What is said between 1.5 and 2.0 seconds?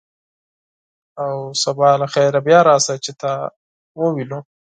سبا